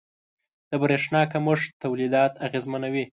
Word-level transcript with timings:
•د 0.69 0.71
برېښنا 0.83 1.21
کمښت 1.31 1.69
تولیدات 1.83 2.33
اغېزمنوي. 2.47 3.05